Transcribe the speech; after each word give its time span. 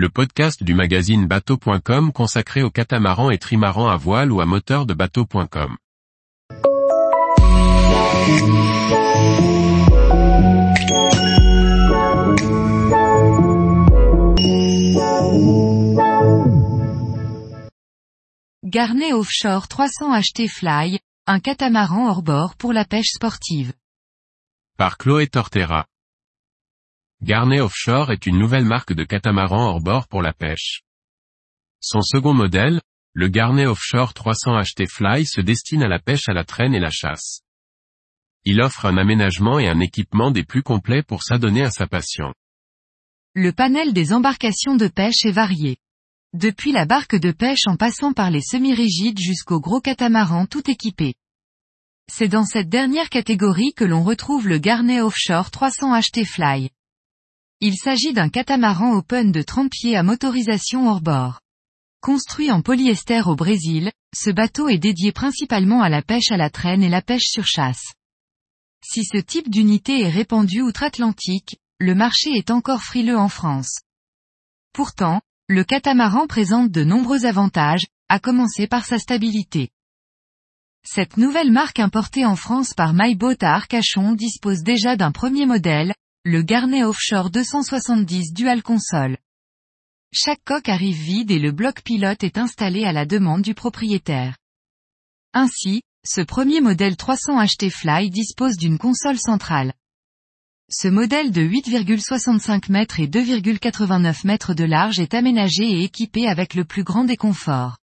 le 0.00 0.08
podcast 0.08 0.62
du 0.62 0.72
magazine 0.72 1.26
bateau.com 1.26 2.10
consacré 2.10 2.62
aux 2.62 2.70
catamarans 2.70 3.30
et 3.30 3.36
trimarans 3.36 3.90
à 3.90 3.98
voile 3.98 4.32
ou 4.32 4.40
à 4.40 4.46
moteur 4.46 4.86
de 4.86 4.94
bateau.com. 4.94 5.76
Garnet 18.64 19.12
Offshore 19.12 19.68
300 19.68 20.18
HT 20.18 20.48
Fly, 20.48 20.98
un 21.26 21.40
catamaran 21.40 22.08
hors 22.08 22.22
bord 22.22 22.56
pour 22.56 22.72
la 22.72 22.86
pêche 22.86 23.10
sportive. 23.10 23.74
Par 24.78 24.96
Chloé 24.96 25.26
Tortera. 25.26 25.89
Garnet 27.22 27.60
Offshore 27.60 28.12
est 28.12 28.24
une 28.24 28.38
nouvelle 28.38 28.64
marque 28.64 28.94
de 28.94 29.04
catamaran 29.04 29.66
hors 29.66 29.82
bord 29.82 30.08
pour 30.08 30.22
la 30.22 30.32
pêche. 30.32 30.80
Son 31.78 32.00
second 32.00 32.32
modèle, 32.32 32.80
le 33.12 33.28
Garnet 33.28 33.66
Offshore 33.66 34.14
300 34.14 34.58
HT 34.62 34.86
Fly 34.88 35.26
se 35.26 35.42
destine 35.42 35.82
à 35.82 35.88
la 35.88 35.98
pêche 35.98 36.30
à 36.30 36.32
la 36.32 36.44
traîne 36.44 36.74
et 36.74 36.80
la 36.80 36.90
chasse. 36.90 37.42
Il 38.46 38.62
offre 38.62 38.86
un 38.86 38.96
aménagement 38.96 39.58
et 39.58 39.68
un 39.68 39.80
équipement 39.80 40.30
des 40.30 40.44
plus 40.44 40.62
complets 40.62 41.02
pour 41.02 41.22
s'adonner 41.22 41.62
à 41.62 41.70
sa 41.70 41.86
passion. 41.86 42.32
Le 43.34 43.52
panel 43.52 43.92
des 43.92 44.14
embarcations 44.14 44.76
de 44.76 44.88
pêche 44.88 45.26
est 45.26 45.30
varié. 45.30 45.76
Depuis 46.32 46.72
la 46.72 46.86
barque 46.86 47.16
de 47.16 47.32
pêche 47.32 47.66
en 47.66 47.76
passant 47.76 48.14
par 48.14 48.30
les 48.30 48.40
semi-rigides 48.40 49.18
jusqu'au 49.18 49.60
gros 49.60 49.82
catamaran 49.82 50.46
tout 50.46 50.70
équipé. 50.70 51.12
C'est 52.10 52.28
dans 52.28 52.46
cette 52.46 52.70
dernière 52.70 53.10
catégorie 53.10 53.74
que 53.76 53.84
l'on 53.84 54.04
retrouve 54.04 54.48
le 54.48 54.56
Garnet 54.56 55.02
Offshore 55.02 55.50
300 55.50 56.00
HT 56.00 56.24
Fly. 56.24 56.70
Il 57.62 57.76
s'agit 57.76 58.14
d'un 58.14 58.30
catamaran 58.30 58.94
open 58.94 59.32
de 59.32 59.42
30 59.42 59.70
pieds 59.70 59.94
à 59.94 60.02
motorisation 60.02 60.88
hors 60.88 61.02
bord. 61.02 61.40
Construit 62.00 62.50
en 62.50 62.62
polyester 62.62 63.20
au 63.26 63.36
Brésil, 63.36 63.92
ce 64.14 64.30
bateau 64.30 64.70
est 64.70 64.78
dédié 64.78 65.12
principalement 65.12 65.82
à 65.82 65.90
la 65.90 66.00
pêche 66.00 66.30
à 66.30 66.38
la 66.38 66.48
traîne 66.48 66.82
et 66.82 66.88
la 66.88 67.02
pêche 67.02 67.26
sur 67.26 67.46
chasse. 67.46 67.92
Si 68.82 69.04
ce 69.04 69.18
type 69.18 69.50
d'unité 69.50 70.00
est 70.00 70.08
répandu 70.08 70.62
outre-Atlantique, 70.62 71.58
le 71.78 71.94
marché 71.94 72.30
est 72.30 72.50
encore 72.50 72.82
frileux 72.82 73.18
en 73.18 73.28
France. 73.28 73.80
Pourtant, 74.72 75.20
le 75.46 75.62
catamaran 75.62 76.26
présente 76.26 76.70
de 76.70 76.82
nombreux 76.82 77.26
avantages, 77.26 77.86
à 78.08 78.18
commencer 78.18 78.68
par 78.68 78.86
sa 78.86 78.98
stabilité. 78.98 79.68
Cette 80.82 81.18
nouvelle 81.18 81.52
marque 81.52 81.78
importée 81.78 82.24
en 82.24 82.36
France 82.36 82.72
par 82.72 82.94
MyBoat 82.94 83.36
à 83.42 83.54
Arcachon 83.54 84.14
dispose 84.14 84.62
déjà 84.62 84.96
d'un 84.96 85.12
premier 85.12 85.44
modèle, 85.44 85.92
le 86.26 86.42
Garnet 86.42 86.84
Offshore 86.84 87.30
270 87.30 88.34
Dual 88.34 88.62
Console. 88.62 89.16
Chaque 90.12 90.44
coque 90.44 90.68
arrive 90.68 91.00
vide 91.00 91.30
et 91.30 91.38
le 91.38 91.50
bloc 91.50 91.80
pilote 91.82 92.22
est 92.22 92.36
installé 92.36 92.84
à 92.84 92.92
la 92.92 93.06
demande 93.06 93.40
du 93.40 93.54
propriétaire. 93.54 94.36
Ainsi, 95.32 95.80
ce 96.06 96.20
premier 96.20 96.60
modèle 96.60 96.98
300 96.98 97.42
HT 97.42 97.70
Fly 97.70 98.10
dispose 98.10 98.58
d'une 98.58 98.76
console 98.76 99.18
centrale. 99.18 99.72
Ce 100.68 100.88
modèle 100.88 101.30
de 101.30 101.40
8,65 101.40 102.70
mètres 102.70 103.00
et 103.00 103.06
2,89 103.06 104.26
mètres 104.26 104.52
de 104.52 104.64
large 104.64 105.00
est 105.00 105.14
aménagé 105.14 105.64
et 105.70 105.84
équipé 105.84 106.28
avec 106.28 106.52
le 106.52 106.66
plus 106.66 106.84
grand 106.84 107.04
des 107.04 107.16
conforts. 107.16 107.78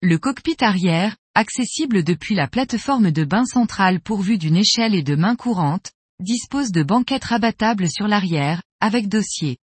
Le 0.00 0.16
cockpit 0.16 0.56
arrière, 0.60 1.18
accessible 1.34 2.02
depuis 2.02 2.34
la 2.34 2.48
plateforme 2.48 3.10
de 3.10 3.24
bain 3.24 3.44
centrale 3.44 4.00
pourvue 4.00 4.38
d'une 4.38 4.56
échelle 4.56 4.94
et 4.94 5.02
de 5.02 5.16
main 5.16 5.36
courantes, 5.36 5.92
dispose 6.20 6.70
de 6.70 6.82
banquettes 6.82 7.24
rabattables 7.24 7.90
sur 7.90 8.06
l'arrière, 8.06 8.62
avec 8.80 9.08
dossier. 9.08 9.58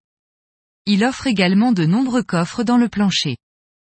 Il 0.85 1.03
offre 1.03 1.27
également 1.27 1.71
de 1.71 1.85
nombreux 1.85 2.23
coffres 2.23 2.63
dans 2.63 2.77
le 2.77 2.89
plancher. 2.89 3.37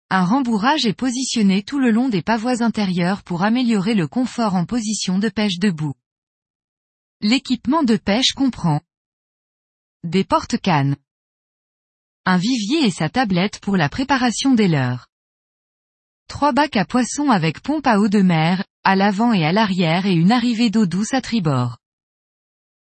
Un 0.10 0.26
rembourrage 0.26 0.86
est 0.86 0.94
positionné 0.94 1.64
tout 1.64 1.80
le 1.80 1.92
long 1.92 2.10
des 2.10 2.22
pavois 2.22 2.64
intérieurs 2.64 3.24
pour 3.24 3.44
améliorer 3.44 3.94
le 3.94 4.08
confort 4.08 4.56
en 4.56 4.66
position 4.66 5.20
de 5.20 5.30
pêche 5.30 5.60
debout. 5.60 5.94
L'équipement 7.22 7.84
de 7.84 7.96
pêche 7.96 8.34
comprend 8.34 8.82
des 10.04 10.24
porte-cannes, 10.24 10.98
un 12.26 12.38
vivier 12.38 12.86
et 12.86 12.92
sa 12.92 13.10
tablette 13.10 13.60
pour 13.60 13.78
la 13.78 13.88
préparation 13.88 14.54
des 14.54 14.68
leurres, 14.68 15.08
trois 16.28 16.52
bacs 16.52 16.78
à 16.78 16.86
poissons 16.86 17.30
avec 17.30 17.62
pompe 17.62 17.88
à 17.88 18.00
eau 18.00 18.08
de 18.08 18.22
mer, 18.22 18.66
à 18.84 18.96
l'avant 18.96 19.34
et 19.34 19.46
à 19.46 19.52
l'arrière 19.52 20.06
et 20.06 20.14
une 20.14 20.32
arrivée 20.32 20.70
d'eau 20.70 20.86
douce 20.86 21.14
à 21.14 21.22
tribord. 21.22 21.78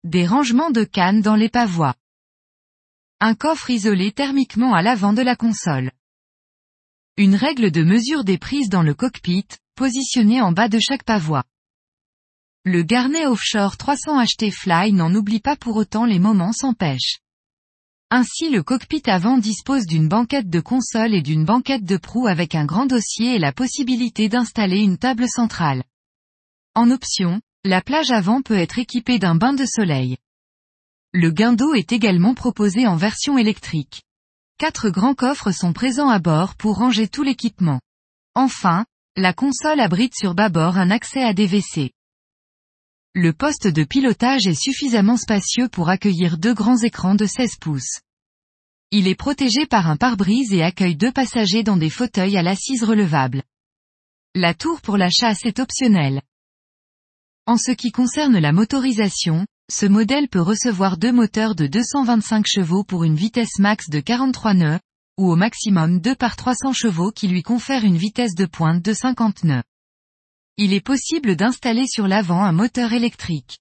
Des 0.07 0.25
rangements 0.25 0.71
de 0.71 0.85
cannes 0.85 1.21
dans 1.21 1.35
les 1.35 1.49
pavois. 1.49 1.97
Un 3.19 3.35
coffre 3.35 3.71
isolé 3.71 4.13
thermiquement 4.13 4.73
à 4.73 4.81
l'avant 4.81 5.13
de 5.13 5.21
la 5.21 5.35
console. 5.35 5.91
Une 7.17 7.35
règle 7.35 7.73
de 7.73 7.83
mesure 7.83 8.23
des 8.23 8.39
prises 8.39 8.69
dans 8.69 8.85
le 8.85 8.95
cockpit, 8.95 9.49
positionnée 9.75 10.41
en 10.41 10.53
bas 10.53 10.69
de 10.69 10.79
chaque 10.79 11.03
pavois. 11.03 11.43
Le 12.65 12.85
Garnet 12.85 13.27
Offshore 13.27 13.77
300 13.77 14.23
HT 14.23 14.53
Fly 14.53 14.93
n'en 14.93 15.13
oublie 15.13 15.41
pas 15.41 15.57
pour 15.57 15.75
autant 15.75 16.05
les 16.05 16.21
moments 16.21 16.53
sans 16.53 16.73
pêche. 16.73 17.19
Ainsi 18.13 18.49
le 18.49 18.63
cockpit 18.63 19.03
avant 19.07 19.39
dispose 19.39 19.87
d'une 19.87 20.07
banquette 20.07 20.49
de 20.49 20.61
console 20.61 21.15
et 21.15 21.23
d'une 21.23 21.45
banquette 21.45 21.85
de 21.85 21.97
proue 21.97 22.29
avec 22.29 22.55
un 22.55 22.65
grand 22.65 22.87
dossier 22.87 23.35
et 23.35 23.41
la 23.41 23.51
possibilité 23.51 24.29
d'installer 24.29 24.79
une 24.79 24.99
table 24.99 25.27
centrale. 25.27 25.83
En 26.77 26.93
option, 26.93 27.41
la 27.67 27.83
plage 27.83 28.13
avant 28.13 28.43
peut 28.43 28.57
être 28.57 28.79
équipée 28.79 29.19
d'un 29.19 29.35
bain 29.35 29.53
de 29.53 29.67
soleil. 29.67 30.19
Le 31.13 31.31
guindeau 31.31 31.75
est 31.75 31.93
également 31.93 32.35
proposé 32.35 32.87
en 32.87 32.95
version 32.95 33.39
électrique. 33.39 34.03
Quatre 34.57 34.89
grands 34.89 35.15
coffres 35.15 35.51
sont 35.51 35.73
présents 35.73 36.09
à 36.09 36.21
bord 36.21 36.55
pour 36.55 36.77
ranger 36.77 37.09
tout 37.09 37.25
l'équipement. 37.25 37.81
Enfin, 38.35 38.87
la 39.17 39.33
console 39.33 39.81
abrite 39.81 40.15
sur 40.15 40.35
bâbord 40.35 40.79
un 40.79 40.91
accès 40.91 41.23
à 41.23 41.33
des 41.33 41.49
WC. 41.49 41.91
Le 43.15 43.33
poste 43.33 43.67
de 43.67 43.83
pilotage 43.83 44.47
est 44.47 44.61
suffisamment 44.61 45.17
spacieux 45.17 45.69
pour 45.69 45.89
accueillir 45.89 46.39
deux 46.39 46.55
grands 46.55 46.79
écrans 46.79 47.15
de 47.17 47.27
16 47.27 47.57
pouces. 47.61 48.01
Il 48.93 49.09
est 49.09 49.17
protégé 49.17 49.67
par 49.67 49.91
un 49.91 49.97
pare-brise 49.97 50.53
et 50.53 50.63
accueille 50.63 50.97
deux 50.97 51.13
passagers 51.13 51.65
dans 51.65 51.77
des 51.77 51.91
fauteuils 51.91 52.37
à 52.37 52.43
l'assise 52.43 52.85
relevable. 52.85 53.43
La 54.35 54.55
tour 54.55 54.81
pour 54.83 54.97
la 54.97 55.11
chasse 55.11 55.45
est 55.45 55.59
optionnelle. 55.59 56.23
En 57.49 57.57
ce 57.57 57.71
qui 57.71 57.93
concerne 57.93 58.39
la 58.39 58.51
motorisation, 58.51 59.47
ce 59.71 59.87
modèle 59.87 60.29
peut 60.29 60.41
recevoir 60.41 60.97
deux 60.97 61.13
moteurs 61.13 61.55
de 61.55 61.69
225 61.69 62.45
chevaux 62.45 62.83
pour 62.83 63.05
une 63.05 63.15
vitesse 63.15 63.61
max 63.61 63.89
de 63.89 64.01
43 64.01 64.55
nœuds, 64.55 64.81
ou 65.17 65.31
au 65.31 65.37
maximum 65.37 66.01
2 66.01 66.17
par 66.17 66.35
300 66.35 66.73
chevaux 66.73 67.13
qui 67.13 67.29
lui 67.29 67.45
confèrent 67.45 67.85
une 67.85 67.97
vitesse 67.97 68.35
de 68.35 68.47
pointe 68.47 68.85
de 68.85 68.93
50 68.93 69.45
nœuds. 69.45 69.63
Il 70.57 70.73
est 70.73 70.81
possible 70.81 71.37
d'installer 71.37 71.87
sur 71.87 72.09
l'avant 72.09 72.43
un 72.43 72.51
moteur 72.51 72.93
électrique. 72.93 73.61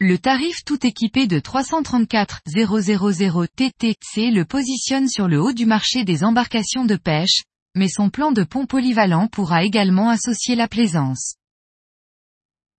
Le 0.00 0.16
tarif 0.16 0.64
tout 0.64 0.86
équipé 0.86 1.26
de 1.26 1.40
334 1.40 2.40
000 2.46 3.46
TTC 3.56 4.30
le 4.30 4.44
positionne 4.46 5.08
sur 5.08 5.28
le 5.28 5.38
haut 5.38 5.52
du 5.52 5.66
marché 5.66 6.04
des 6.04 6.24
embarcations 6.24 6.86
de 6.86 6.96
pêche, 6.96 7.42
mais 7.74 7.88
son 7.88 8.08
plan 8.08 8.32
de 8.32 8.42
pont 8.42 8.64
polyvalent 8.64 9.28
pourra 9.28 9.64
également 9.64 10.08
associer 10.08 10.56
la 10.56 10.66
plaisance. 10.66 11.34